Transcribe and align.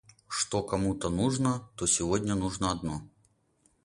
что 0.27 0.63
кому-то 0.63 1.11
нужно, 1.11 1.69
то 1.77 1.85
сегодня 1.85 2.33
нужно 2.33 2.71
одно 2.71 3.03